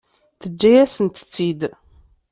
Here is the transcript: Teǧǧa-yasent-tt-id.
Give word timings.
Teǧǧa-yasent-tt-id. 0.41 1.61